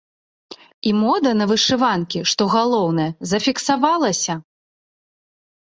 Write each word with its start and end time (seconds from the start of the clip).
І 0.91 0.93
мода 1.01 1.33
на 1.41 1.45
вышыванкі, 1.51 2.19
што 2.33 2.43
галоўнае, 2.55 3.07
зафіксавалася! 3.35 4.33